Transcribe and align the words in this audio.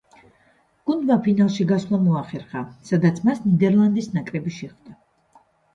გუნდმა 0.89 1.17
ფინალში 1.27 1.67
გასვლა 1.73 2.01
მოახერხა, 2.07 2.65
სადაც 2.93 3.23
მას 3.29 3.47
ნიდერლანდის 3.47 4.13
ნაკრები 4.19 4.59
შეხვდა. 4.63 5.01